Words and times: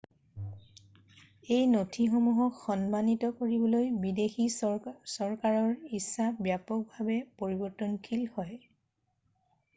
এই 1.55 1.65
নথিসমূহক 1.73 2.55
সন্মানিত 2.63 3.29
কৰিবলৈ 3.41 3.91
বিদেশী 4.07 4.47
চৰকাৰৰ 4.55 5.69
ইচ্ছা 5.99 6.27
ব্যাপকভাৱে 6.49 7.21
পৰিৱৰ্তনশীল 7.45 8.27
হয়৷ 8.33 8.59